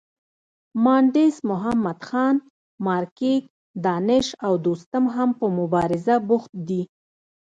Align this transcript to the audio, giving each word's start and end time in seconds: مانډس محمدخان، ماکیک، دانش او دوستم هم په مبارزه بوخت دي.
مانډس 0.83 1.35
محمدخان، 1.49 2.35
ماکیک، 2.85 3.43
دانش 3.85 4.27
او 4.45 4.53
دوستم 4.65 5.03
هم 5.15 5.29
په 5.39 5.45
مبارزه 5.59 6.15
بوخت 6.27 6.53
دي. 6.67 6.81